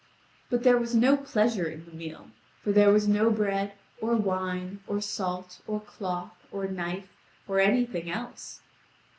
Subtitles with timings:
[0.49, 2.31] But there was no pleasure in the meal,
[2.63, 7.07] for there was no bread, or wine, or salt, or cloth, or knife,
[7.47, 8.61] or anything else.